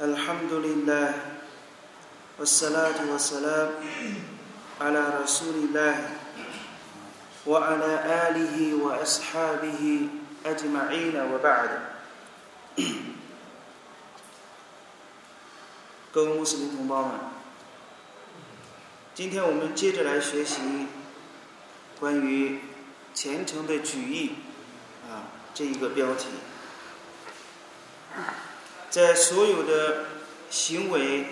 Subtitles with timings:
[0.00, 1.12] الحمد لله
[2.40, 3.68] والصلاة والسلام
[4.80, 5.96] على رسول الله
[7.44, 7.92] وعلى
[8.28, 10.08] آله وأصحابه
[10.46, 11.70] أجمعين وبعد
[16.10, 17.20] 各位穆斯林同胞们，
[19.14, 20.86] 今天我们接着来学习
[22.00, 22.60] 关于
[23.12, 24.36] 虔诚的举义
[25.04, 26.28] 啊这一个标题。
[28.90, 30.06] 在所有的
[30.50, 31.26] 行为、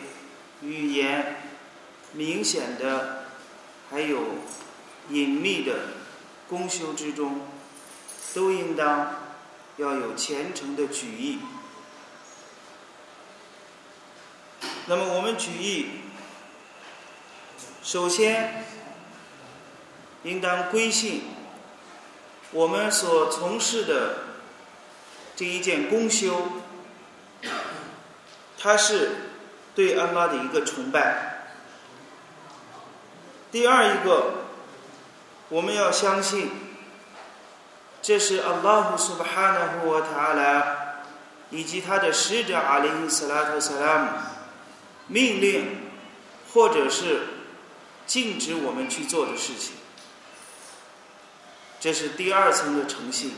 [0.63, 1.43] 语言、
[2.13, 3.25] 明显的
[3.91, 4.19] 还有
[5.11, 5.75] 隐秘的
[6.49, 7.41] 功修之中，
[8.33, 9.17] 都应当
[9.77, 11.41] 要有虔诚的举义。
[14.87, 15.87] 那么我们举义，
[17.83, 18.65] 首先
[20.23, 21.23] 应当归信
[22.53, 24.19] 我们所从事的
[25.37, 26.53] 这一件功修，
[28.61, 29.11] 它是
[29.75, 31.45] 对安拉的一个崇拜。
[33.51, 34.45] 第二一个，
[35.49, 36.51] 我们要相信，
[38.03, 41.05] 这是阿拉胡苏巴哈纳胡瓦塔拉
[41.51, 44.09] 以及他的使者阿里斯拉特萨拉姆。
[45.07, 45.91] 命令，
[46.53, 47.29] 或者是
[48.07, 49.73] 禁止我们去做的事情，
[51.81, 53.33] 这是第二层的诚信。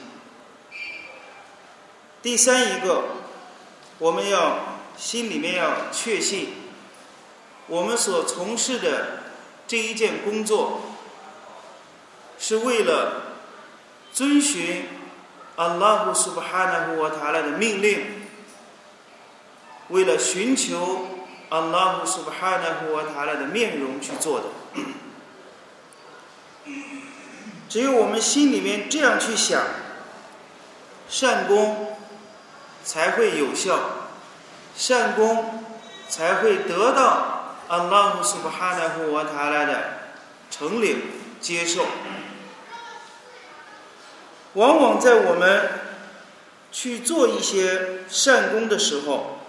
[2.20, 3.04] 第三一个，
[3.98, 6.50] 我们要心里面要确信，
[7.66, 9.22] 我们所从事的
[9.66, 10.82] 这一件工作，
[12.38, 13.36] 是为了
[14.12, 14.84] 遵循
[15.56, 18.26] 阿拉胡苏巴哈纳胡瓦塔拉的命令，
[19.88, 21.06] 为了寻求。
[21.48, 24.46] 阿拉胡苏巴哈纳胡瓦塔拉的面容去做的，
[27.68, 29.60] 只有我们心里面这样去想，
[31.08, 31.96] 善功
[32.84, 33.80] 才会有效，
[34.80, 35.62] 善功
[36.08, 39.82] 才会得到阿拉胡苏巴哈纳胡瓦塔拉的
[40.50, 41.02] 承领
[41.38, 41.84] 接受。
[44.54, 45.68] 往往在我们
[46.72, 49.40] 去做一些善功的时候，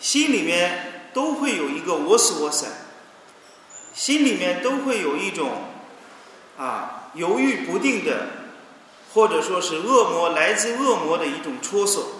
[0.00, 2.70] 心里面都会有一个我死我散，
[3.94, 5.52] 心里面都会有一种
[6.58, 8.26] 啊犹豫不定的，
[9.14, 12.18] 或者说是恶魔来自恶魔的一种戳索。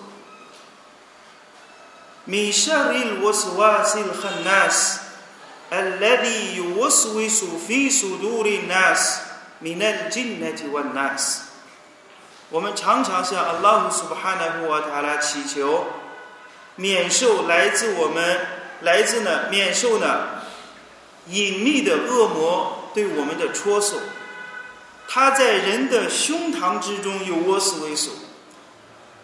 [2.24, 5.00] 米沙里罗斯瓦西尔汉纳斯，
[5.70, 9.20] 阿拉迪尤沃斯维苏菲苏杜里纳斯，
[9.58, 11.42] 米奈金奈提万纳斯。
[12.50, 15.86] 我们常常向阿拉胡苏巴哈纳胡瓦塔拉祈求。
[16.74, 18.46] 免受来自我们
[18.80, 20.40] 来自呢，免受呢
[21.26, 24.00] 隐秘的恶魔对我们的戳索。
[25.06, 28.14] 他在人的胸膛之中有窝死为所，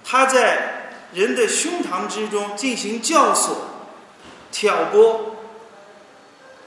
[0.04, 0.77] 他在
[1.12, 3.50] 人的胸膛之中进行教唆、
[4.52, 5.36] 挑拨，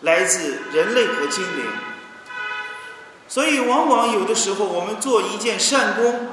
[0.02, 1.66] 来自人类和精灵。
[3.28, 6.28] 所以，往往有的时候，我们做一件善功，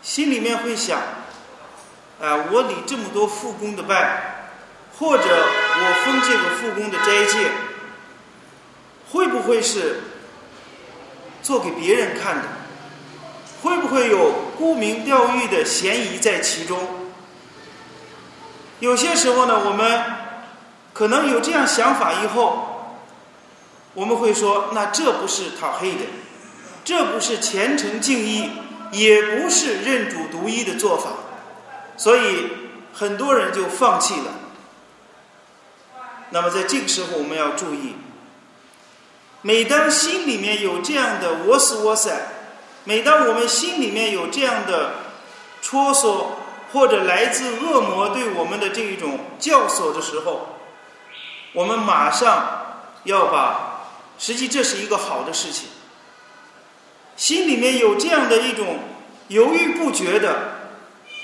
[0.00, 0.98] 心里面会想。
[2.20, 4.50] 啊，我礼这么多复工的拜，
[4.98, 7.50] 或者我封这个复工的斋戒，
[9.12, 10.00] 会不会是
[11.42, 12.42] 做给别人看的？
[13.62, 16.97] 会不会有沽名钓誉的嫌疑在其中？
[18.80, 20.04] 有些时候呢，我们
[20.92, 22.96] 可能有这样想法，以后
[23.94, 26.04] 我们会说：那这不是讨黑的，
[26.84, 28.50] 这不是虔诚敬意，
[28.92, 31.10] 也不是认主独一的做法。
[31.96, 32.48] 所以
[32.94, 34.32] 很多人就放弃了。
[36.30, 37.96] 那么在这个时候，我们要注意，
[39.42, 42.28] 每当心里面有这样的我死我散，
[42.84, 44.92] 每当我们心里面有这样的
[45.60, 46.37] 戳索，
[46.72, 50.56] 或者来自恶魔对我们的这一种教唆的时候，
[51.52, 53.86] 我们马上要把，
[54.18, 55.68] 实际这是一个好的事情。
[57.16, 58.78] 心里面有这样的一种
[59.28, 60.58] 犹豫不决的。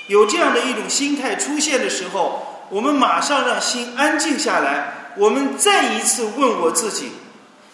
[0.06, 5.12] 有这样的一种心态出现的时候，我们马上让心安静下来。
[5.16, 7.12] 我们再一次问我自己：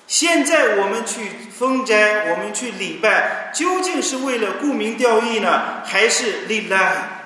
[0.07, 7.20] 现在我们去封斋，我们去礼拜，究竟是为了沽名钓誉呢，还是利来？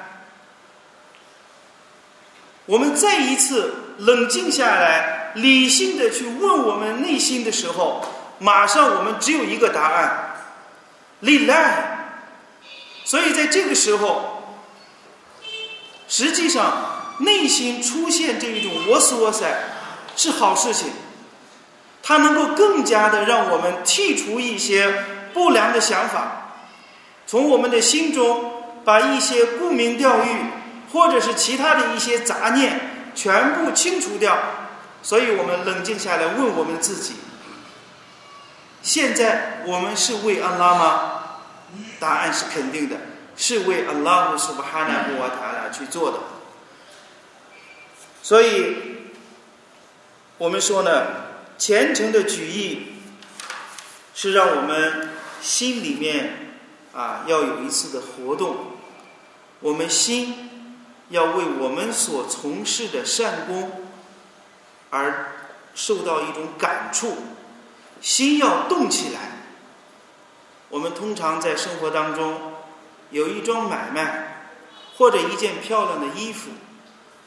[2.67, 8.03] 我们再一次冷静下来，理性的去问我们内心的时候，
[8.39, 10.37] 马上我们只有一个答案：
[11.21, 12.19] 利来。
[13.05, 14.31] 所以在这个时候。
[16.07, 19.47] 实际上，内心出现这一种我死我塞
[20.15, 20.93] 是好事情，
[22.03, 26.57] 它能够更加的让我们剔除一些不良的想法，
[27.27, 28.53] 从我们的心中
[28.85, 30.29] 把一些沽名钓誉
[30.95, 34.39] 或者是其他的一些杂念，全部清除掉。
[35.03, 37.17] 所以我们冷静下来问我们自己：
[38.81, 41.11] 现在我们是为安拉吗？
[41.99, 42.97] 答案是肯定的，
[43.37, 46.19] 是为安拉苏巴哈纳布瓦塔拉去做的。
[48.23, 48.77] 所以，
[50.39, 51.07] 我们说呢，
[51.59, 52.95] 虔诚的举意
[54.15, 55.11] 是让我们
[55.43, 56.57] 心里面
[56.95, 58.77] 啊要有一次的活动，
[59.61, 60.54] 我们心
[61.15, 63.71] 要为我们所从事的善功
[64.91, 65.37] 而
[65.73, 67.17] 受到一种感触，
[68.01, 69.21] 心要动起来。
[70.71, 72.55] 我们通常在生活当中
[73.11, 74.49] 有一桩买卖，
[74.97, 76.51] 或者一件漂亮的衣服。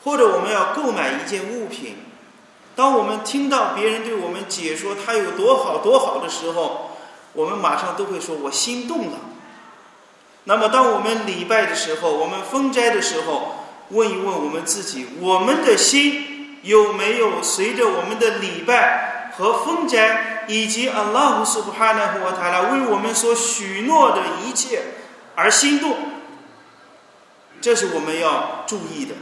[0.04, 1.98] 或者我们要购买一件物品，
[2.76, 6.92] 当我们听到别人对我们解说它有多好多好的时候，
[7.34, 9.18] 我们马上都会说“我心动了”。
[10.46, 13.57] 那么，当我们礼拜的时候，我们封斋的时候，
[13.90, 24.82] 问一问我们自己：我们的心有没有随着我们的礼拜和封斋，以及阿拉胡苏布哈纳和塔拉为我们所许诺的一切
[25.36, 25.96] 而心动？
[27.62, 29.16] 这是我们要注意的。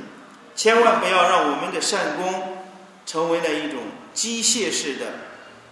[0.56, 2.58] 千万不要让我们的善功
[3.06, 3.80] 成为了一种
[4.14, 5.06] 机械式的，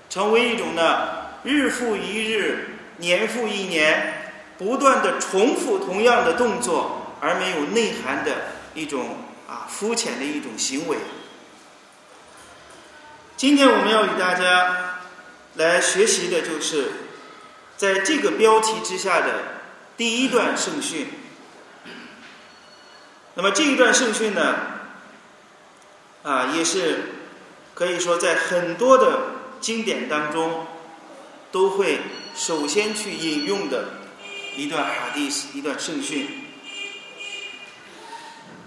[0.10, 1.08] 成为一种呢
[1.44, 8.32] 日复一日、年复一年不断的重复同样的动作而没有内涵的
[8.76, 9.18] 一种
[9.48, 10.98] 啊肤浅的一种行为。
[13.36, 15.00] 今天我们要与大家
[15.56, 16.92] 来学习的就是
[17.76, 19.60] 在这个标题之下的
[19.98, 21.08] 第一段圣训。
[23.36, 24.56] 那么这一段圣训呢？
[26.22, 27.00] 啊，也是
[27.74, 30.68] 可以说在很多的经典当中
[31.52, 32.00] 都会
[32.36, 33.96] 首先去引用的
[34.56, 36.43] 一段哈迪斯，一段圣训。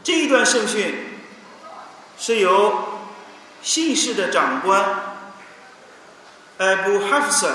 [0.06, 0.94] 这一段圣训
[2.16, 2.78] 是由
[3.60, 4.84] 信士的长官
[6.58, 7.50] abu hafsa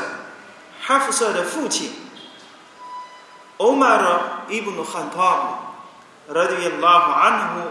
[0.86, 1.92] hafsa 的父亲
[3.58, 5.48] omar ibn ha'ntabu
[6.28, 7.70] radhu lamanu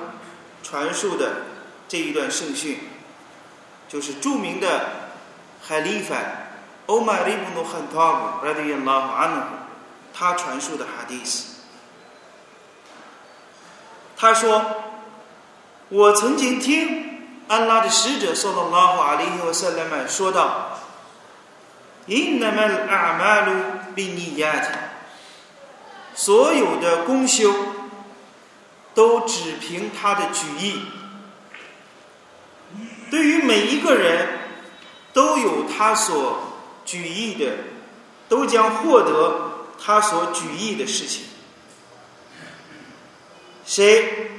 [0.63, 1.43] 传授的
[1.87, 2.79] 这一段圣训
[3.87, 4.93] 就是著名的
[5.61, 6.17] 海蒂法
[6.87, 9.43] omar ibn ha'ntabu radhu lamanu
[10.15, 11.60] 他传授的 hadith
[14.21, 14.63] 他说
[15.89, 20.79] ：“我曾经听安拉的使者（说到拉法阿里和塞勒曼）说道
[22.05, 23.55] ：‘因那么阿马鲁
[23.95, 24.69] 比尼亚提，
[26.15, 27.51] 所有的功修
[28.93, 30.83] 都只凭他的举意。’”
[33.11, 34.39] 对于每一个人，
[35.15, 37.55] 都有他所举意的，
[38.29, 41.25] 都将获得他所举意的事情。
[43.71, 44.33] 谁，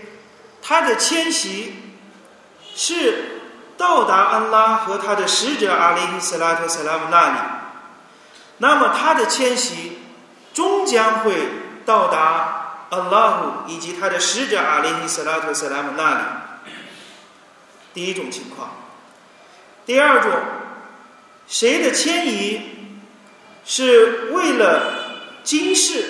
[0.61, 1.73] 他的迁徙
[2.75, 3.39] 是
[3.77, 7.37] 到达安拉和他的使者阿里斯拉特萨拉姆那里，
[8.57, 9.99] 那么他的迁徙
[10.53, 11.47] 终将会
[11.85, 16.19] 到达安拉姆以及他的使者阿里斯拉特萨拉姆那里。
[17.93, 18.69] 第一种情况，
[19.85, 20.29] 第二种，
[21.47, 22.89] 谁的迁移
[23.63, 26.03] 是为了今世，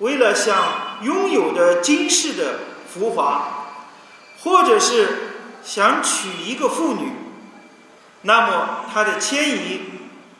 [0.00, 2.60] 为了向拥有的今世的
[2.92, 3.68] 浮华，
[4.42, 5.32] 或者是
[5.64, 7.12] 想娶一个妇女，
[8.22, 9.80] 那么他的迁移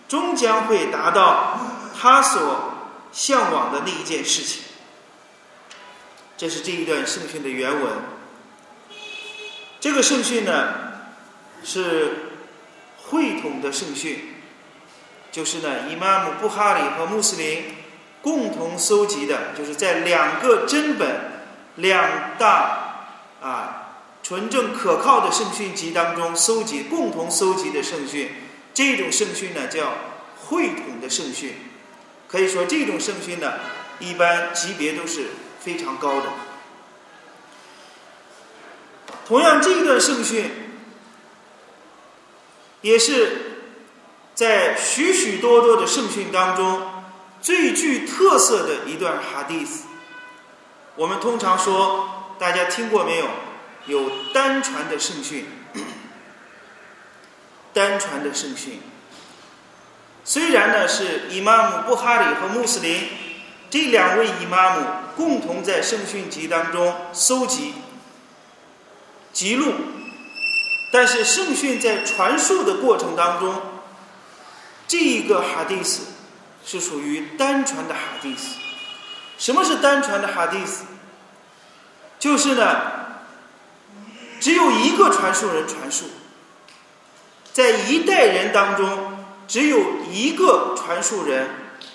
[0.08, 1.58] 终将会达到
[1.98, 2.74] 他所
[3.12, 4.62] 向往的那一件事情。
[6.36, 7.92] 这是这一段圣训的原文。
[9.78, 10.74] 这个圣训呢，
[11.62, 12.32] 是
[13.04, 14.36] 会统的圣训，
[15.30, 17.64] 就是呢，伊玛目布哈里和穆斯林
[18.22, 21.08] 共同搜集的，就是在两个真本、
[21.76, 23.06] 两大
[23.40, 28.30] 啊纯正可靠的圣训集当中搜集、共同搜集的圣训。
[28.74, 29.94] 这种圣训呢，叫
[30.46, 31.54] 会统的圣训。
[32.28, 33.54] 可以说，这种圣训呢，
[33.98, 36.26] 一般级别都是非常高的。
[39.26, 40.50] 同样，这一段圣训
[42.82, 43.72] 也是
[44.34, 46.82] 在许许多多的圣训当中
[47.40, 49.84] 最具特色的一段哈迪斯。
[50.96, 53.26] 我们通常说，大家听过没有？
[53.86, 55.46] 有单传的圣训，
[57.72, 58.78] 单传的圣训。
[60.22, 63.08] 虽然呢是伊玛目布哈里和穆斯林
[63.70, 67.72] 这两位伊玛目共同在圣训集当中搜集。
[69.32, 69.72] 记录，
[70.92, 73.62] 但是圣训在传述的过程当中，
[74.86, 76.02] 这一个哈迪斯
[76.64, 78.56] 是属于单传的哈迪斯。
[79.38, 80.84] 什么是单传的哈迪斯？
[82.18, 82.80] 就是呢，
[84.40, 86.06] 只有一个传述人传述，
[87.52, 91.48] 在一代人当中，只有一个传述人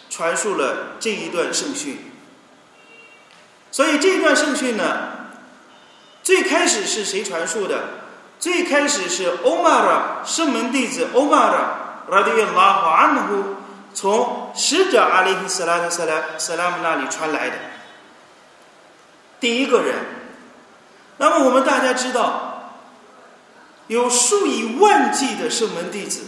[0.09, 2.11] 传述了这一段圣训。
[3.71, 5.27] 所以这段圣训呢，
[6.23, 8.01] 最开始是谁传述的？
[8.37, 13.55] 最开始是欧玛尔圣门弟子欧玛尔拉迪亚拉哈安呼
[13.95, 17.55] 从使者阿里希斯拉特斯拉斯拉姆那里传来的
[19.39, 19.95] 第一个人。
[21.17, 22.73] 那么我们大家知道，
[23.87, 26.25] 有数以万计的圣门弟子，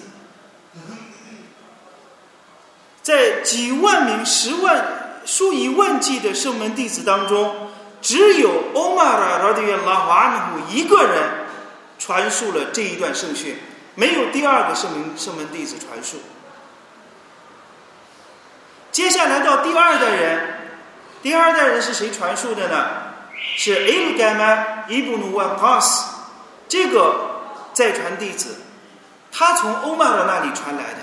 [3.04, 7.70] 在几万名、十万、数以万计的圣门弟子当中，
[8.02, 11.46] 只有欧玛尔拉迪亚拉哈安呼一个人。
[12.00, 13.58] 传述了这一段圣训，
[13.96, 16.18] 没有第二个圣门圣门弟子传述。
[18.92, 20.40] 接下来到第二代人，
[21.22, 22.86] 第二代人是谁传述的呢？
[23.56, 26.04] 是 El Gama Ibn Waqas
[26.68, 27.16] 这个
[27.74, 28.62] 再传弟子，
[29.32, 31.00] 他从欧玛的那里传来的。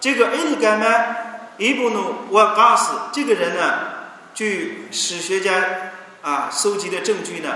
[0.00, 1.04] 这个 El Gama
[1.58, 3.74] Ibn Waqas 这个人呢，
[4.34, 5.52] 据史学家
[6.22, 7.50] 啊搜集的证据呢。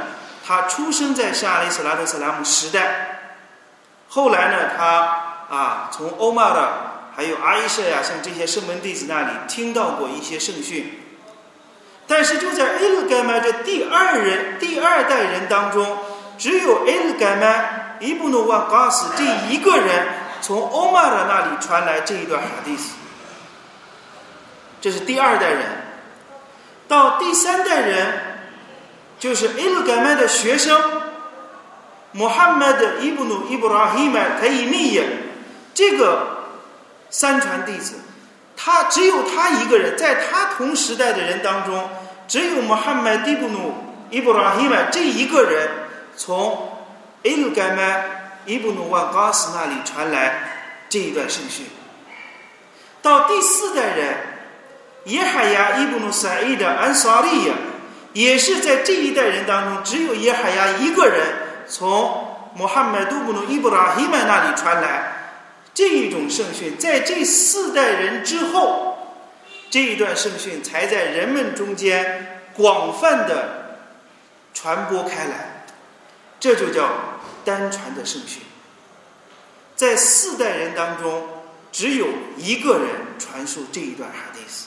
[0.46, 3.34] 他出生在夏利斯拉特斯拉姆时代，
[4.08, 11.00] 后来呢，他啊从欧玛的还有阿伊舍呀，像这些圣门弟子那里听到过一些圣训，
[12.06, 15.98] 但是就在埃鲁盖麦这第二人、第二代人当中，
[16.38, 20.06] 只有埃鲁盖麦伊布努瓦嘎斯这一个人
[20.40, 22.92] 从欧玛的那里传来这一段哈迪斯，
[24.80, 25.62] 这是第二代人，
[26.86, 28.22] 到第三代人。
[29.18, 30.80] 就是伊鲁盖麦的学生，
[32.12, 35.04] 穆罕默德·伊布努·伊布拉希麦·泰伊米耶，
[35.74, 36.37] 这个
[37.10, 37.96] 三传弟子，
[38.56, 41.88] 他只有他一个人，在他同时代的人当中，
[42.26, 43.70] 只有穆罕默德·布努·
[44.10, 45.68] 伊布拉希麦这一个人，
[46.16, 46.70] 从
[47.22, 47.98] 伊鲁盖麦·
[48.46, 51.66] 伊布努万嘎斯那里传来这一段圣训。
[53.00, 54.16] 到第四代人，
[55.04, 57.54] 耶海亚·伊布努·赛伊的安萨利亚。
[58.14, 61.26] 也是在这一代人当中，只有耶海亚一个人
[61.68, 65.17] 从穆罕默德布努伊布拉希曼那里传来
[65.78, 68.98] 这一种圣训，在这四代人之后，
[69.70, 73.78] 这一段圣训才在人们中间广泛的
[74.52, 75.66] 传播开来，
[76.40, 78.42] 这就叫单传的圣训。
[79.76, 81.28] 在四代人当中，
[81.70, 84.66] 只有一个人传述这一段哈迪斯，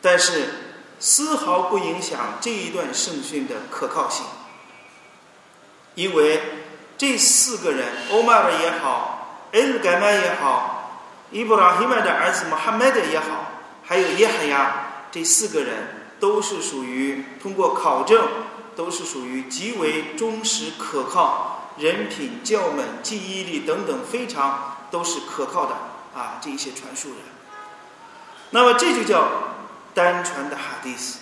[0.00, 0.48] 但是。
[1.04, 4.24] 丝毫不影响这一段圣训的可靠性，
[5.96, 6.40] 因为
[7.02, 13.50] 这四个人，欧玛尔也好，埃鲁盖曼也好，伊布拉希曼的儿子穆罕默德也好，
[13.82, 14.72] 还有耶海亚，
[15.10, 18.28] 这四个人都是属于通过考证，
[18.76, 25.74] 都是属于极为忠实可靠，人品、教门、记忆力等等非常都是可靠的
[26.14, 27.18] 啊，这一些传述人。
[28.50, 29.26] 那么这就叫。
[29.94, 31.18] 单传的哈迪斯，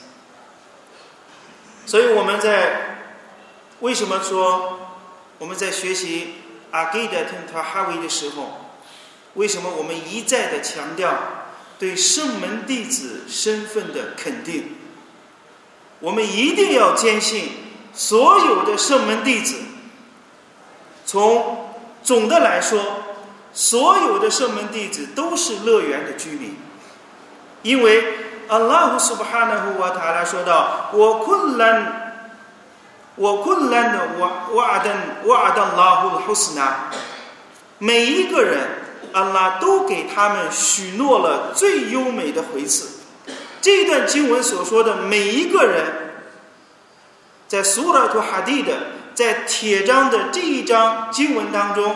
[1.86, 3.08] 所以我们在
[3.80, 4.78] 为什么说
[5.40, 6.34] 我们在学习
[6.70, 8.74] 阿盖德特塔哈维的时候，
[9.34, 11.14] 为什么我们一再的强调
[11.78, 14.76] 对圣门弟子身份的肯定？
[16.00, 17.52] 我们一定要坚信
[17.94, 19.56] 所有的圣门弟子，
[21.06, 21.70] 从
[22.02, 22.78] 总的来说，
[23.54, 26.54] 所有的圣门弟子都是乐园的居民，
[27.62, 28.26] 因为。
[28.50, 32.09] 阿拉胡苏巴哈纳胡瓦塔拉说道：“我困难，
[33.20, 34.90] 我困难的瓦瓦登
[35.26, 36.90] 瓦登拉胡胡斯纳，
[37.76, 38.60] 每一个人，
[39.12, 43.00] 阿拉都给他们许诺了最优美的回赐。
[43.60, 45.84] 这段经文所说的每一个人，
[47.46, 48.72] 在苏拉图哈蒂的
[49.12, 51.94] 在铁章的这一章经文当中，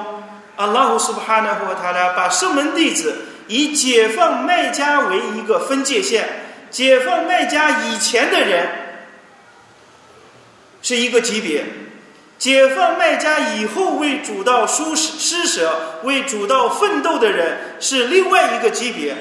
[0.57, 6.41] 阿拉胡苏巴哈纳胡瓦塔拉把圣门弟子以解放卖家为一个分界线。”
[6.75, 8.84] 解放卖家以前的人
[10.85, 11.65] 是一个级别，
[12.39, 19.17] 解放卖家以后为主道施施舍、为主道奋斗的人是另外一个级别。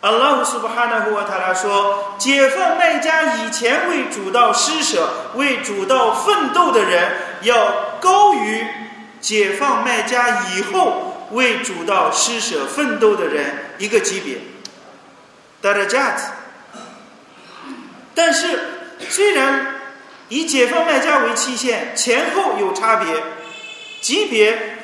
[0.00, 7.12] 阿拉苏布哈纳胡瓦塔拉说，解放卖家以前为主道施舍、为主道奋斗的人
[7.42, 8.64] 要高于
[9.20, 14.38] 解放卖家以后为主道施舍奋斗的人一个级别。
[15.60, 16.30] 达拉加子。
[18.14, 18.60] 但是，
[19.10, 19.75] 虽然
[20.28, 23.22] 以解放卖家为期限，前后有差别，
[24.00, 24.78] 级别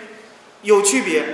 [0.62, 1.24] 有区别，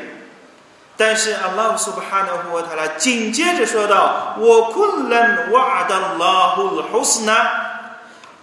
[0.96, 7.34] 但是阿拉苏巴哈纳胡瓦塔拉紧接着说道：“我困难瓦达拉胡胡斯呢，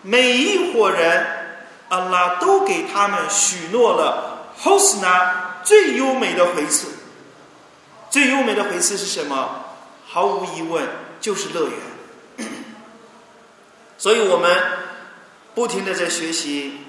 [0.03, 1.25] 每一伙人，
[1.89, 5.31] 阿拉都给他们许诺了 hosna
[5.63, 6.87] 最优美的回赐。
[8.11, 9.65] 最优美的回赐是什么？
[10.07, 10.87] 毫无疑问，
[11.19, 12.47] 就是乐园。
[13.97, 14.55] 所以我们
[15.55, 16.81] 不停的在学习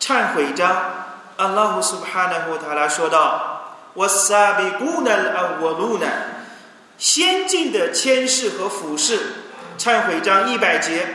[0.00, 0.94] 忏悔章。
[1.36, 6.06] 阿拉胡苏巴纳胡塔拉说道：“我萨比古纳阿沃鲁纳，
[6.96, 9.34] 先进的谦士和俯视。”
[9.78, 11.06] 忏悔章一百节，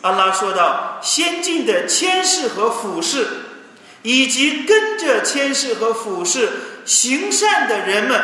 [0.00, 3.26] 阿拉说道：“先进的谦士和俯视，
[4.00, 6.48] 以及跟着谦士和俯视
[6.86, 8.18] 行善的人们，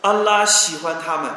[0.00, 1.30] 阿拉喜欢他们，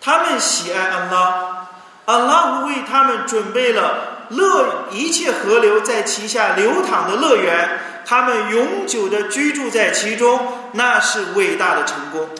[0.00, 1.63] 他们喜爱阿拉，
[2.06, 10.40] 阿拉为他们准备了。”乐一切河流在其下流淌的乐园，他们永久的居住在其中，
[10.72, 12.30] 那是伟大的成功。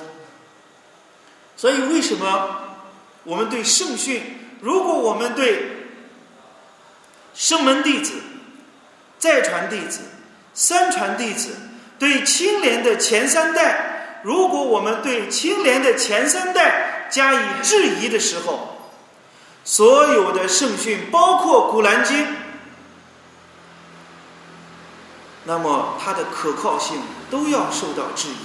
[1.56, 2.56] 所以，为什么
[3.24, 4.22] 我们对圣训？
[4.60, 5.90] 如果我们对
[7.34, 8.14] 圣门弟子、
[9.18, 10.00] 再传弟子、
[10.54, 11.50] 三传弟子，
[11.98, 18.73] 对青莲的前三代，如果我们对青莲的前三代加以质疑的时候，
[19.64, 22.26] 所有的圣训，包括《古兰经》，
[25.44, 28.36] 那么它的可靠性都要受到质疑。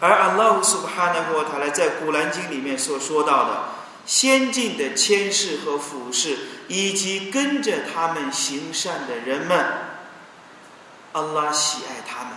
[0.00, 3.64] 而阿拉苏布哈纳霍塔来在《古兰经》里面所说到的
[4.06, 9.66] 先进的谦士和俯视，以及跟着他们行善的人们，
[11.12, 12.32] 安拉喜爱他们，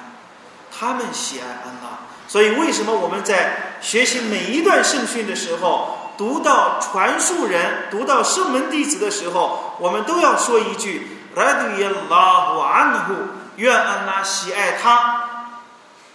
[0.78, 2.00] 他们喜爱安拉。
[2.28, 5.99] 所以，为什么我们在学习每一段圣训的时候？
[6.20, 13.16] 读到传述人、读到圣门弟子的时候，我们都要说一句：“Radiyallahu anhu，
[13.56, 15.30] 愿安拉喜爱他。”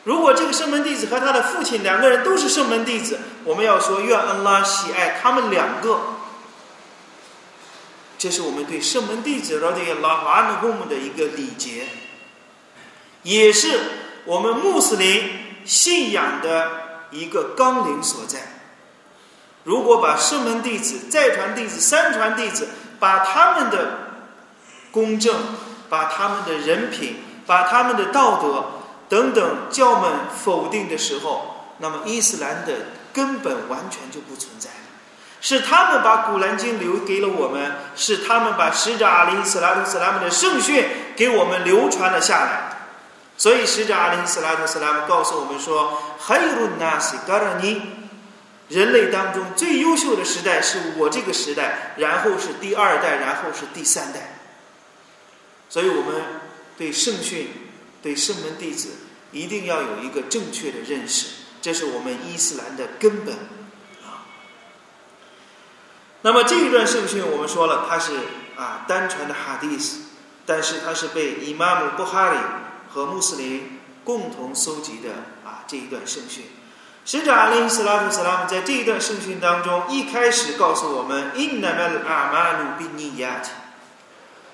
[0.05, 6.01] 如果这个圣门弟子和他的父亲两个人都是圣门弟子，我们要说：“愿安拉喜爱他们两个。”
[8.21, 11.87] 这是我们对圣门弟子 Radiyallahu anhu 的一个礼节，
[13.23, 13.81] 也是
[14.27, 18.64] 我们穆斯林信仰的一个纲领所在。
[19.65, 22.69] 如果把圣门弟子、再传弟子、三传弟子，
[23.01, 23.99] 把他们的
[24.91, 25.35] 公正、
[25.89, 28.65] 把他们的人品、把他们的道德
[29.09, 30.11] 等等教门
[30.43, 32.73] 否定的时候，那么伊斯兰的
[33.13, 34.77] 根本完全就不存在了。
[35.41, 42.79] 是他们把古兰经留给了我们，是他们把使者阿里·斯拉图·斯拉姆的圣训给我们流传了下来。
[43.37, 47.83] 所以使者阿里·斯拉图·斯拉姆告诉我们说：“哈伊鲁纳西嘎拉尼。”
[48.69, 54.41] 人类当中最优秀的时代是我这个时代，然后是第二代，然后是第三代。
[55.69, 56.23] 所以，我们
[56.79, 57.49] 对圣训、
[58.03, 58.91] 对圣门弟子
[59.33, 61.27] 一定要有一个正确的认识，
[61.61, 63.35] 这是我们伊斯兰的根本
[64.05, 64.25] 啊。
[66.23, 68.13] 那么这一段圣训，我们说了，它是
[68.57, 70.03] 啊单传的哈迪斯，
[70.47, 72.39] 但是它是被伊玛目布哈里
[72.89, 75.11] 和穆斯林共同搜集的
[75.45, 76.45] 啊这一段圣训。
[77.07, 83.45] 使者阿里斯拉图斯拉姆在这一段圣训当中，一开始告诉我们：“Innamal a'malu binniyat”，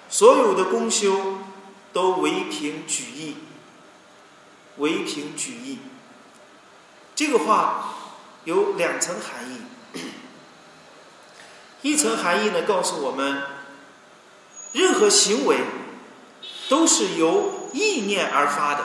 [0.09, 1.39] 所有的功修
[1.93, 3.37] 都唯凭举意，
[4.79, 5.79] 唯凭举意。
[7.15, 7.95] 这个话
[8.43, 9.61] 有两层含义。
[11.83, 13.43] 一层含义呢，告诉我们，
[14.73, 15.59] 任何行为
[16.69, 18.85] 都是由意念而发的，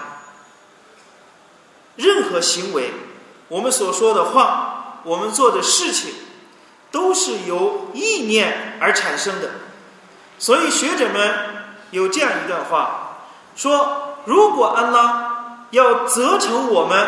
[1.96, 2.92] 任何行为。
[3.48, 6.14] 我们所说的话，我们做的事情，
[6.92, 9.52] 都是由意念而产生的。
[10.40, 11.34] 所以学者们
[11.92, 13.20] 有这样一段话，
[13.56, 17.08] 说：如果安拉要责成我们，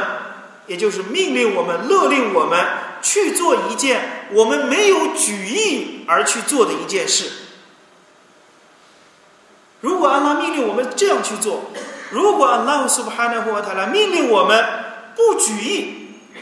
[0.68, 2.66] 也就是命令我们、勒令我们
[3.02, 7.32] 去做一件我们没有举意而去做的一件事，
[9.82, 11.72] 如果安拉命令我们这样去做，
[12.12, 14.64] 如果安拉苏布哈纳胡塔拉命令我们
[15.16, 15.97] 不举意。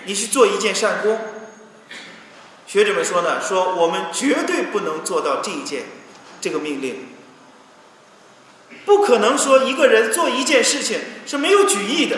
[0.05, 1.19] 你去做一件善功，
[2.67, 5.83] 学者们说呢，说我们绝对不能做到这一件，
[6.39, 7.07] 这个命令，
[8.85, 12.17] 不可能说一个人做一件事情是没有举意的，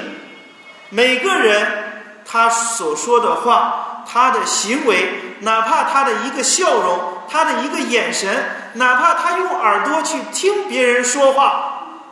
[0.90, 12.04] 每个人他所说的话，他的行为，哪怕他的一个笑容，他的一个眼神，哪怕他用耳朵去听别人说话，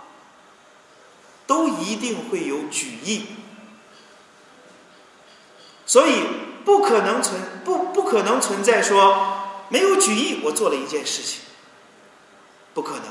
[1.46, 3.26] 都一定会有举意。
[5.86, 6.24] 所以
[6.64, 9.38] 不可能存不不可能存在说
[9.70, 11.42] 没有举意我做了一件事情，
[12.74, 13.04] 不可能。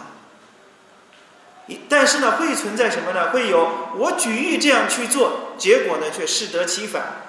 [1.88, 3.30] 但是呢，会存在什么呢？
[3.30, 7.24] 会有我举意这样去做，结果呢却适得其反，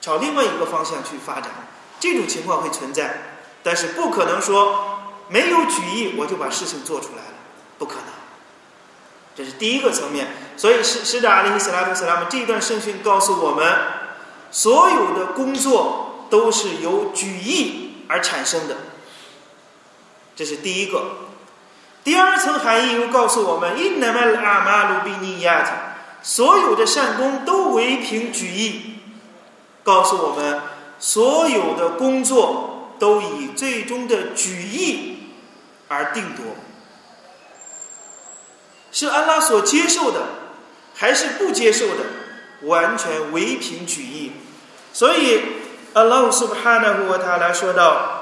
[0.00, 1.50] 朝另外一个方向去发展，
[2.00, 3.36] 这种情况会存在。
[3.62, 7.34] 但是不可能说没有举义我就把事情做出来了，
[7.78, 8.04] 不可能。
[9.36, 10.26] 这是第一个层面。
[10.56, 13.72] 所以使使者阿里·斯拉特·斯拉姆这一段圣训告诉我们，
[14.50, 18.76] 所有的工作都是由举义而产生的。
[20.34, 21.16] 这是第一个。
[22.02, 25.66] 第二层含义又告诉我们：inam alam alubiniyat，
[26.22, 28.94] 所有的善功都唯凭举义。
[29.82, 30.60] 告诉我们，
[30.98, 35.30] 所有的工作都以最终的举义
[35.88, 36.44] 而定夺，
[38.92, 40.20] 是安拉所接受的，
[40.94, 42.04] 还是不接受的，
[42.63, 44.31] 完全唯凭举义。
[44.93, 45.41] 所以，
[45.93, 48.21] 阿拉苏巴哈纳胡他来说道。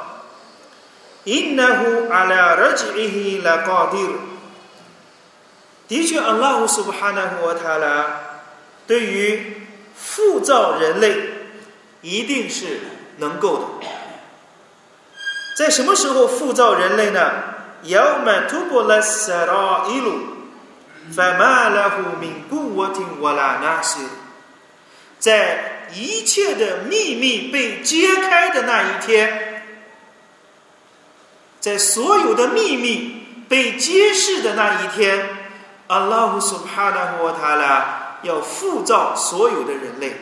[1.25, 4.11] innahu ala raj'ihi laqadir。
[5.87, 8.05] 的确，阿拉苏布哈纳和塔拉
[8.87, 11.15] 对于复造人类
[12.01, 12.79] 一定是
[13.17, 13.87] 能够的。
[15.57, 17.31] 在什么时候复造人类呢？
[17.83, 20.05] يوم تبلى السرائر
[21.15, 24.07] فما له من قوة ولا ناصر。
[25.18, 29.44] 在一切的秘密被揭开的那一天。
[31.60, 35.28] 在所有的秘密被揭示的那一天，
[35.88, 40.16] 阿拉胡苏哈纳胡塔拉要复造所有的人类。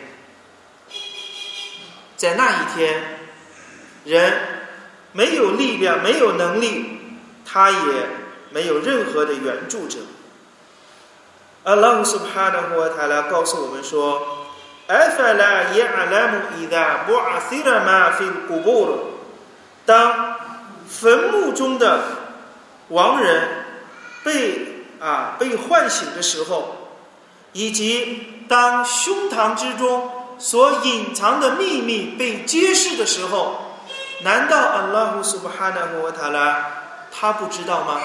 [2.17, 3.19] 在那一天，
[4.05, 4.33] 人
[5.13, 7.01] 没有力量，没有能力，
[7.45, 7.77] 他也
[8.51, 9.99] 没有任何的援助者。
[11.65, 14.46] 阿拉胡苏哈纳胡塔拉告诉我们说
[14.89, 18.99] ：“阿法拉耶阿拉姆伊达布阿西拉马菲古布鲁，
[19.85, 20.37] 当。”
[20.89, 22.01] 坟墓中的
[22.91, 23.49] 亡人
[24.23, 26.93] 被啊被唤醒的时候，
[27.51, 33.81] 以及当胸膛之中所隐藏的秘密被揭示的时候，
[34.23, 36.67] 难道阿拉胡苏布哈纳胡塔拉
[37.11, 38.01] 他不知道吗？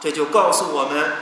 [0.00, 1.12] 这就告诉我们，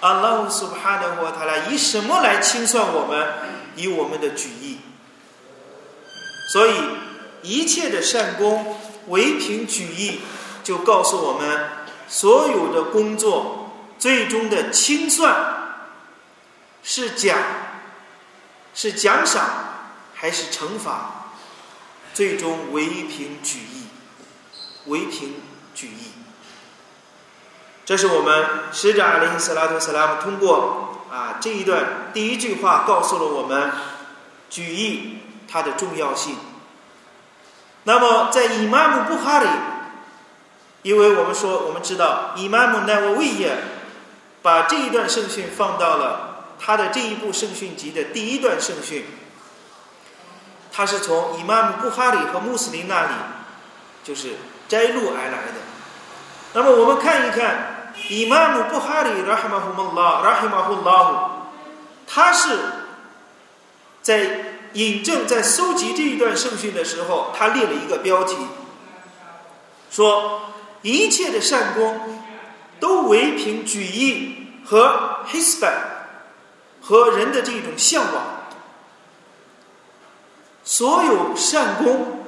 [0.00, 3.28] 阿拉胡苏哈纳胡塔拉以什么来清算我们？
[3.76, 4.78] 以我们的举意。
[6.52, 6.74] 所以
[7.42, 8.78] 一切的善功。
[9.08, 10.20] 唯凭举义，
[10.62, 11.68] 就告诉我们，
[12.08, 15.82] 所有的工作最终的清算
[16.82, 17.38] 是奖，
[18.74, 19.44] 是奖赏
[20.14, 21.34] 还是惩罚？
[22.14, 23.88] 最终唯凭举义，
[24.86, 25.34] 唯凭
[25.74, 26.12] 举义。
[27.84, 33.70] 这是我们使者阿林斯拉图斯拉姆通过啊这一段第一句话告诉了我们
[34.48, 35.18] 举义
[35.50, 36.36] 它的重要性。
[37.84, 39.48] 那么，在伊玛目布哈里，
[40.80, 43.58] 因为我们说，我们知道伊玛目奈沃维耶
[44.40, 49.04] 把这一段圣训放到了他的这一部圣训集的第一段圣训，
[50.72, 53.12] 他是从伊玛目布哈里和穆斯林那里
[54.02, 55.60] 就是摘录而来的。
[56.54, 57.73] 那么，我们看一看
[58.08, 61.30] 伊玛目布哈里拉哈马胡穆拉拉哈马胡拉姆，
[62.06, 62.58] 他是
[64.02, 64.52] 在。
[64.74, 68.34] 尹正在搜集这一段圣训的时候，他列了一个标题，
[69.88, 70.50] 说
[70.82, 72.18] 一切的善功
[72.80, 75.70] 都唯凭举义和 hisba
[76.80, 78.24] 和人的这种向往，
[80.64, 82.24] 所有善功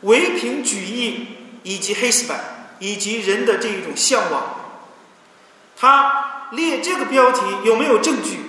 [0.00, 2.36] 唯凭举义以及 hisba
[2.78, 4.59] 以及人的这一种向往。
[5.80, 8.40] 他列这个标题有没有证据？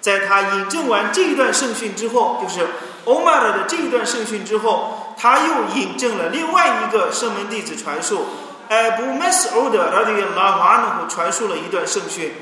[0.00, 2.66] 在他引证完这一段圣训之后，就是
[3.06, 8.26] 欧玛尔的这一段圣训之后，他又引证了另外一个圣门弟子传述，
[8.68, 12.34] 艾布麦斯欧德拉迪拉瓦努胡传述了一段圣训，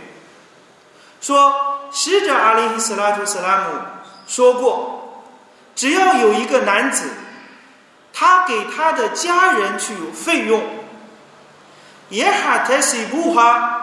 [1.20, 1.54] 说
[1.92, 3.64] 使者阿里·斯拉图·斯拉姆
[4.26, 5.22] 说过，
[5.76, 7.10] 只要有一个男子，
[8.12, 10.60] 他给他的家人去费用，
[12.08, 13.81] 耶哈泰西布哈，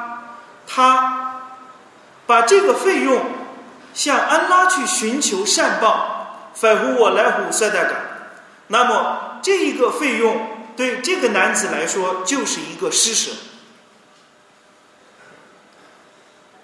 [0.70, 1.42] 他
[2.26, 3.26] 把这个费用。
[3.92, 8.32] 向安拉去寻求善报，反乎我来乎塞代感。
[8.68, 13.32] 那么这一个费用对这个男子来说就是一个施舍。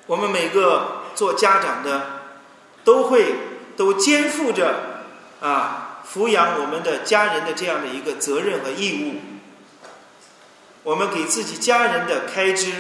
[0.06, 2.22] 我们每个做家长的
[2.84, 3.36] 都会
[3.76, 5.02] 都肩负着
[5.42, 9.20] 啊抚养我们的家人的这样的一个责任和义务。
[10.84, 12.72] 我们给自己家人的开支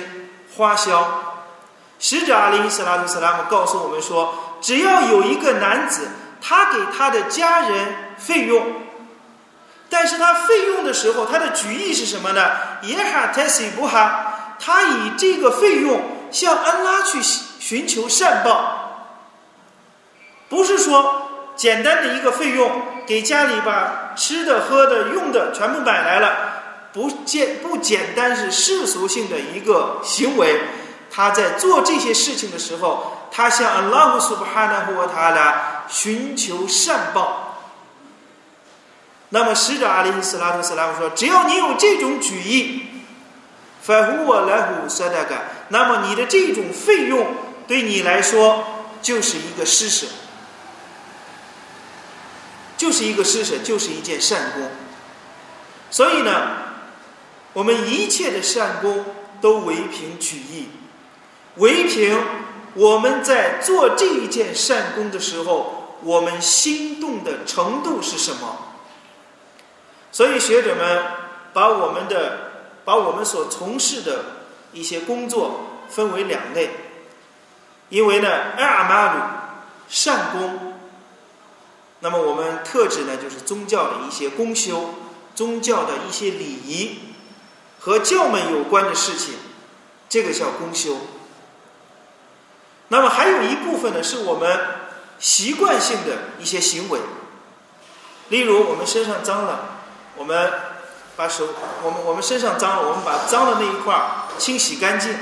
[0.58, 1.34] 花销。
[1.98, 6.10] 使者阿里·斯拉图·斯拉姆告诉我们说：“只要有一个男子，
[6.42, 8.66] 他给他的家人费用，
[9.90, 12.52] 但是他费用的时候，他的举意是什么呢？
[12.84, 19.14] 耶哈泰西布哈，他以这个费用向安拉去寻求善报，
[20.50, 26.55] 不是说简单的一个费用，给家里把吃的、喝的、用的全部买来了，
[26.96, 30.62] 不简不简单是世俗性的一个行为。
[31.12, 37.60] 他在做这些事情的时候，他向安拉姆苏巴哈纳和他俩寻求善报。
[39.30, 42.84] 那么使者阿里斯拉特斯拉夫说：“只要你有这种举意，
[43.82, 47.28] 反乎我来乎萨达嘎，那么你的这种费用
[47.68, 48.64] 对你来说
[49.02, 50.08] 就是一个施舍。”
[52.78, 54.72] 就是一个施舍，就是一件善功。
[55.90, 56.34] 所以呢，
[57.56, 59.06] 我们一切的善功
[59.40, 60.68] 都唯凭取义，
[61.56, 62.22] 唯凭
[62.74, 68.58] 我们在做这一件善功的时候，我们心动的程度是什么。
[70.12, 71.04] 所以学者们
[71.54, 72.52] 把我们的
[72.84, 74.26] 把我们所从事的
[74.74, 76.72] 一些工作分为两类，
[77.88, 79.22] 因为呢，阿玛鲁
[79.88, 80.74] 善功。
[82.02, 84.96] 那么我们特指呢，就是宗教的一些公修、
[85.34, 87.00] 宗教的一些礼仪
[87.86, 89.36] 和教门有关的事情，
[90.10, 90.98] 这个叫公修。
[92.88, 94.60] 那么还有一部分呢，是我们
[95.20, 97.00] 习惯性的一些行为，
[98.30, 99.82] 例如我们身上脏了，
[100.16, 100.52] 我们
[101.16, 101.50] 把手，
[101.84, 104.02] 我们我们身上脏了，我们把脏的那一块
[104.40, 105.14] 清洗干净；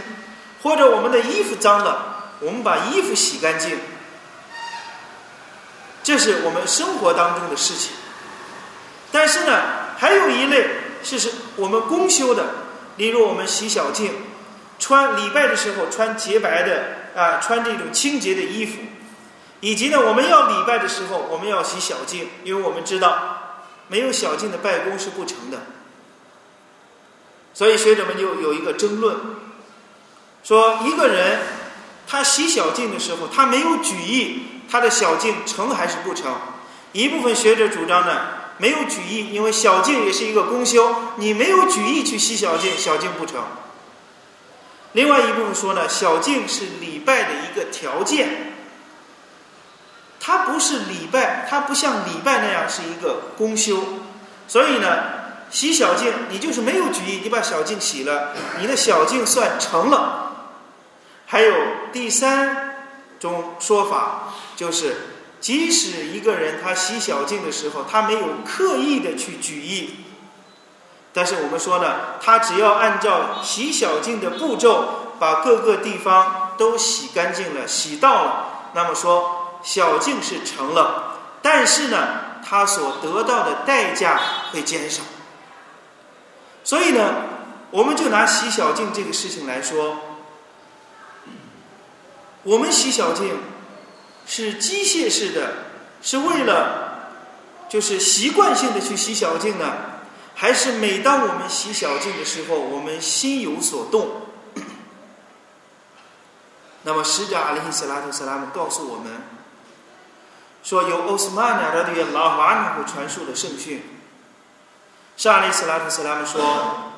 [0.63, 3.77] 或者我们的衣服脏了，我们把衣服洗干净。
[6.01, 7.91] 这是我们生活当中的事情，
[9.11, 9.61] 但是呢，
[9.97, 10.69] 还有一类
[11.03, 12.45] 是是我们公修的，
[12.97, 14.11] 例如我们洗小净，
[14.79, 18.77] 穿礼拜的时候穿洁白的啊，穿这种清洁的衣服，
[19.59, 25.63] 以及呢，我们要礼拜的时候我们要洗小净，因为我们知道没有小净的拜功是不成的，
[27.53, 29.17] 所以学者们就有一个争论，
[30.43, 31.39] 说一个人
[32.07, 34.43] 他洗小净的时候，他没有举意。
[34.71, 36.35] 他的小径成还是不成？
[36.93, 38.21] 一部分学者主张呢，
[38.57, 43.43] 没有举意，因为小净也是一个公修，你没有举意去吸小净，小净不成。
[44.93, 48.53] 另外一部分说呢，小净是礼拜的一个条件，
[50.19, 53.83] 它不是礼拜，它不像礼拜那样是一个公修，
[54.47, 55.03] 所以呢，
[55.49, 60.19] 洗小净你就是没有举意，你把小净洗了，你的小净算成了。
[61.25, 61.53] 还有
[61.91, 62.75] 第三
[63.19, 64.19] 种说法。
[64.55, 65.12] 就是，
[65.43, 69.89] 即使一个人他洗小净的时候，他没有刻意的去举意，
[71.11, 84.21] 但是我们说呢，他只要按照洗小净的步骤，把各个地方都洗干净了、洗到了，那么说小净是成了，但是呢，他所得到的代价
[84.53, 85.03] 会减少。
[86.63, 87.15] 所以呢，
[87.71, 89.97] 我们就拿洗小净这个事情来说，
[92.43, 93.51] 我们洗小净。
[94.25, 95.53] 是机械式的，
[96.01, 97.09] 是为了
[97.69, 99.73] 就是习惯性的去洗小净呢，
[100.35, 104.21] 还是每当我们洗小净的时候，我们心有所动？
[106.83, 109.11] 那么使者阿里·斯拉图·斯拉姆告诉我们
[110.63, 113.83] 说，由奥斯曼·拉迪拉瓦努姆传述的圣训，
[115.17, 116.93] 是阿里·斯拉图·斯拉姆说，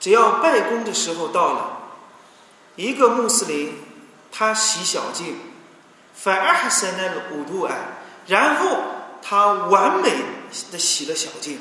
[0.00, 1.78] 只要拜功的时候到了，
[2.76, 3.78] 一个穆斯林
[4.30, 5.51] 他洗小净。
[6.14, 7.74] 反而还是那个五度啊，
[8.26, 8.78] 然后
[9.22, 10.10] 他完美
[10.70, 11.60] 的洗了小净，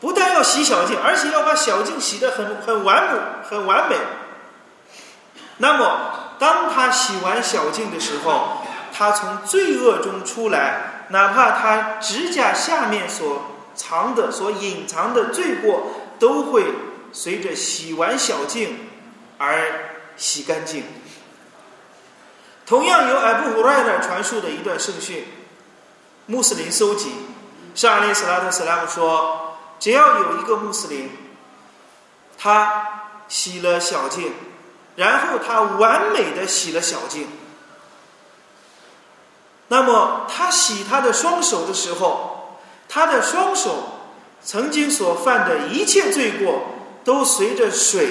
[0.00, 3.96] 不但要洗小净，而且要把小净洗得很很完美、很完美。
[5.58, 13.42] 那么，当他洗完小净的时候，他从罪恶中出来，哪怕他指甲下面所
[13.74, 16.64] 藏的、所隐藏的罪过，都会
[17.12, 18.88] 随着洗完小净
[19.38, 20.84] 而洗干净。
[22.68, 25.24] 同样由艾布胡赖特传述的一段圣训，
[26.26, 27.10] 穆斯林搜集，
[27.74, 31.08] 沙利斯拉特斯拉姆说，只要有一个穆斯林，
[32.36, 34.34] 他洗了小净，
[34.96, 37.28] 然后他完美的洗了小净，
[39.68, 44.10] 那么他洗他的双手的时候，他的双手
[44.44, 46.66] 曾经所犯的一切罪过，
[47.02, 48.10] 都随着水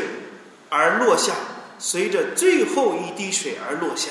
[0.70, 1.34] 而落下，
[1.78, 4.10] 随着最后一滴水而落下。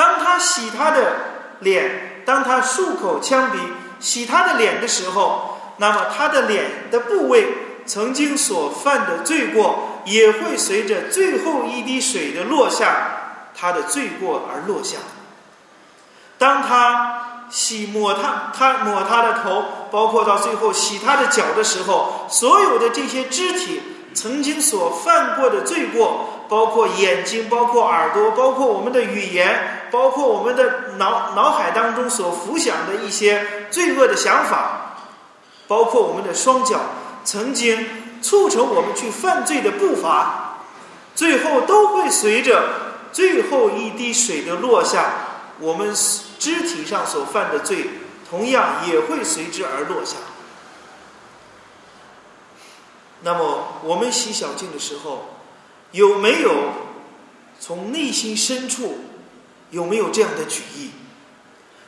[0.00, 1.12] 当他洗他的
[1.58, 3.58] 脸，当他漱口呛鼻
[3.98, 7.48] 洗他的脸的时候，那么他的脸的部位
[7.84, 14.96] 曾经所犯的罪过，也会随着最后一滴水的落下，他的罪过而落下。
[16.38, 23.82] 当他洗抹他他抹他的头，包括到最后洗他的脚的时候，所有的这些肢体
[24.14, 34.96] 曾经所犯过的罪过，包括眼睛，包括耳朵，包括我们的语言，包括我们的脑脑海当中所浮想的一些罪恶的想法，
[35.68, 36.80] 包括我们的双脚
[37.24, 40.58] 曾经促成我们去犯罪的步伐，
[41.14, 42.64] 最后都会随着
[43.12, 45.12] 最后一滴水的落下，
[45.60, 45.94] 我们
[46.40, 47.90] 肢体上所犯的罪，
[48.28, 50.16] 同样也会随之而落下。
[53.22, 55.39] 那么，我们洗小净的时候，
[55.92, 56.50] 有没有
[57.58, 58.98] 从内心深处
[59.70, 60.90] 有没有这样的举意？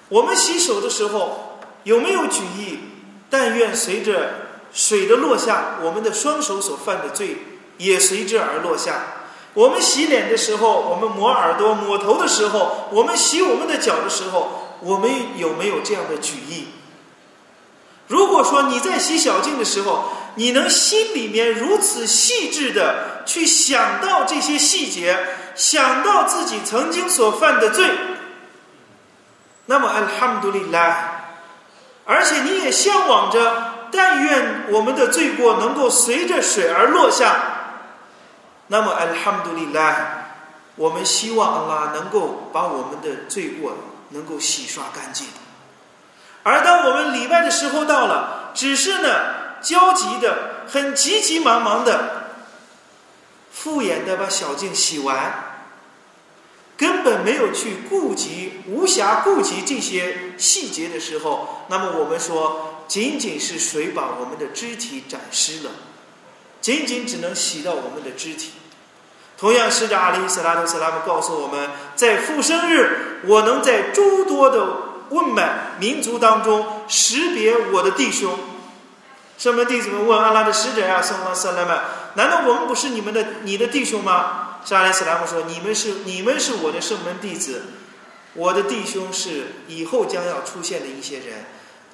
[0.08, 2.78] 我们洗手的时候有没有举意？
[3.30, 7.38] 但愿随着水的落下，我们的双手所犯的罪
[7.78, 9.04] 也随之而落下。
[9.54, 16.66] 我们洗脸的时候，我们抹耳朵、抹头的时候，我们洗我们的脚的时候，我们有没有这样的举意？
[18.12, 25.18] 如果说你在洗小净的时候，你能心里面如此细致的去想到这些细节，
[25.54, 27.88] 想到自己曾经所犯的罪，
[29.64, 31.22] 那么安哈姆杜里拉，
[32.04, 37.36] 而且你也向往着，但愿我们的罪过能够随着水而落下，
[38.66, 40.24] 那么安哈姆杜里拉，
[40.76, 43.72] 我们希望阿拉能够把我们的罪过
[44.10, 45.26] 能够洗刷干净。
[46.42, 49.42] 而当我们礼拜的时候到了，只是呢。
[49.62, 52.24] 焦急的，很急急忙忙的，
[53.52, 55.60] 敷衍的把小净洗完，
[56.76, 65.70] 根本没有去顾及、无暇顾及这些细节的时候，那么我们说，仅仅是水把我们的肢体沾湿了，
[66.60, 68.54] 仅仅只能洗到我们的肢体。
[69.38, 74.66] 同样，使者阿里·斯拉特·斯拉姆告诉我们，在复生日，我能在诸多的
[75.12, 78.38] 问满民族当中识别我的弟兄。
[79.38, 81.80] 圣门弟子们问阿拉的使者呀，圣拉萨拉曼，
[82.14, 84.58] 难道我们不是你们的你的弟兄吗？
[84.64, 87.64] 沙利斯拉姆说：“你们是你们是我的圣门弟子，
[88.34, 91.46] 我的弟兄是以后将要出现的一些人，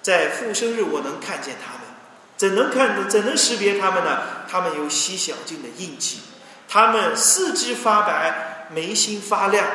[0.02, 1.80] 在复生日我能看见他们，
[2.36, 4.18] 怎能看怎能识别他们呢？
[4.46, 6.20] 他们有洗小径的印记，
[6.68, 9.66] 他们四肢发白，眉心发亮，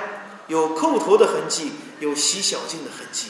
[0.48, 3.28] 有叩头的痕迹，有洗小净的痕迹。”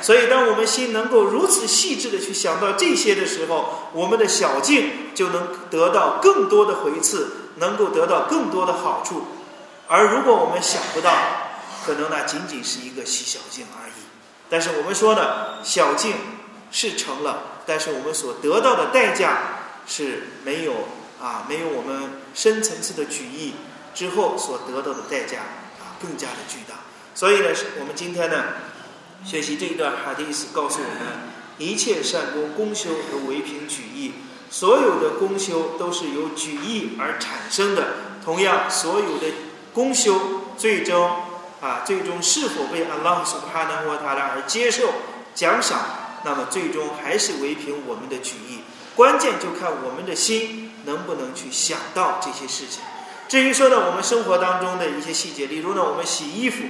[0.00, 9.26] 所以，当我们心能够如此细致的去想到这些的时候，我们的小境就能得到更多的回赐，能够得到更多的好处。
[9.86, 11.12] 而如果我们想不到，
[11.84, 13.92] 可能那仅仅是一个洗小净而已。
[14.48, 16.14] 但是我们说呢，小境
[16.70, 19.38] 是成了，但是我们所得到的代价
[19.86, 20.72] 是没有
[21.20, 23.52] 啊，没有我们深层次的举意
[23.94, 25.40] 之后所得到的代价
[26.04, 26.74] 更加的巨大。
[27.14, 27.48] 所以呢，
[27.80, 28.44] 我们今天呢。
[29.24, 34.12] 学习这一段哈迪斯告诉我们，一切善功功修都唯凭举意，
[34.50, 37.86] 所有的功修都是由举意而产生的。
[38.22, 39.28] 同样，所有的
[39.72, 41.10] 功修最终
[41.62, 44.92] 啊，最终是否被安拉苏哈纳沃塔拉而接受
[45.34, 45.80] 奖赏，
[46.22, 48.58] 那么最终还是唯凭我们的举意。
[48.94, 52.82] 关键就看我们的心能不能去想到这些事情。
[53.28, 56.64] 至于说呢，我们生活当中的一些细节，例如呢，我们洗衣服，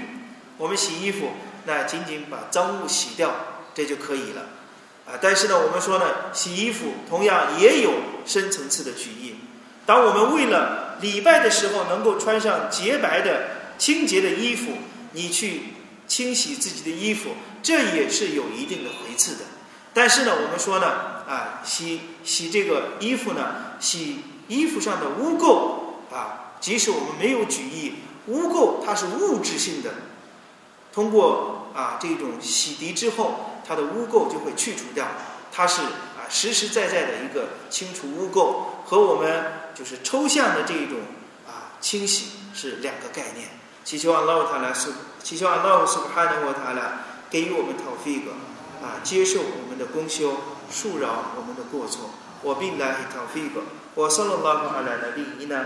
[0.59, 1.31] 我们洗衣服。
[1.67, 3.35] 那仅仅把脏物洗掉，
[3.75, 4.43] 这就可以了，
[5.07, 5.17] 啊！
[5.19, 7.95] 但是呢，我们说呢，洗衣服同样也有
[8.27, 9.37] 深层次的举意。
[9.87, 13.47] 当我们为了礼拜的时候能够穿上洁白的、
[13.79, 14.73] 清洁的衣服，
[15.13, 15.63] 你去
[16.07, 17.31] 清洗自己的衣服，
[17.63, 19.45] 这也是有一定的回次的。
[19.95, 20.87] 但是呢，我们说呢，
[21.27, 27.93] 啊，洗洗这个衣服呢，洗衣服上的污垢啊，即使我们没有举意，
[28.29, 29.91] 污垢它是物质性的。
[30.95, 35.07] 通过啊这种洗涤之后，它的污垢就会去除掉，
[35.53, 41.01] 它是啊实实在在的一个清除污垢，和我们就是抽象的这一种
[41.47, 43.49] 啊清洗是两个概念。
[43.85, 44.89] 祈求阿拉塔来是，
[45.23, 46.93] 祈求阿拉是哈尼沃塔来
[47.29, 48.23] 给予我们 tawfiq
[48.83, 50.31] 啊接受我们的功修，
[50.73, 52.09] 恕饶我们的过错。
[52.41, 53.51] 我并来 tawfiq，
[53.95, 55.65] 我 sallallahu ala nabiyyina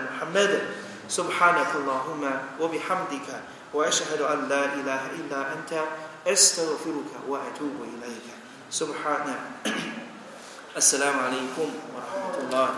[1.09, 5.73] Muhammad，subhanakallahumma wa bihamdika。وأشهد أن لا إله إلا أنت
[6.27, 8.27] أستغفرك وأتوب إليك
[8.71, 9.35] سبحان
[10.77, 12.69] السلام عليكم ورحمة الله